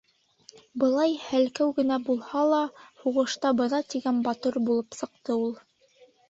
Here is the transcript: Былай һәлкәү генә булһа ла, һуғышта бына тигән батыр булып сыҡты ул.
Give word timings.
Былай 0.83 1.11
һәлкәү 1.25 1.75
генә 1.79 1.97
булһа 2.07 2.45
ла, 2.53 2.61
һуғышта 3.03 3.53
бына 3.61 3.83
тигән 3.95 4.23
батыр 4.29 4.59
булып 4.71 4.99
сыҡты 5.03 5.39
ул. 5.45 5.55